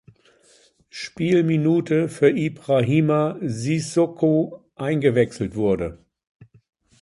[0.89, 5.99] Spielminute für Ibrahima Sissoko eingewechselt wurde.